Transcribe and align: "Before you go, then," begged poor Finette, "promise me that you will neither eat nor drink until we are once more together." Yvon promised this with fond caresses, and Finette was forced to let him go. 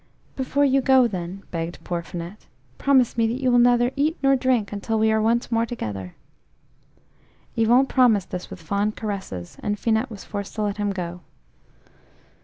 "Before 0.35 0.65
you 0.65 0.81
go, 0.81 1.05
then," 1.07 1.43
begged 1.51 1.77
poor 1.83 2.01
Finette, 2.01 2.47
"promise 2.79 3.19
me 3.19 3.27
that 3.27 3.39
you 3.39 3.51
will 3.51 3.59
neither 3.59 3.91
eat 3.95 4.17
nor 4.23 4.35
drink 4.35 4.71
until 4.73 4.97
we 4.97 5.11
are 5.11 5.21
once 5.21 5.51
more 5.51 5.63
together." 5.67 6.15
Yvon 7.55 7.85
promised 7.87 8.31
this 8.31 8.49
with 8.49 8.59
fond 8.63 8.95
caresses, 8.95 9.57
and 9.61 9.77
Finette 9.77 10.09
was 10.09 10.23
forced 10.23 10.55
to 10.55 10.63
let 10.63 10.77
him 10.77 10.89
go. 10.89 11.21